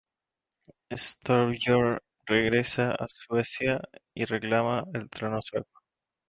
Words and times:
Styrbjörn 1.03 1.99
regresa 2.29 2.95
a 2.95 3.07
Suecia 3.09 3.79
y 4.15 4.25
reclama 4.25 4.83
el 4.95 5.07
trono 5.11 5.43
sueco. 5.43 5.83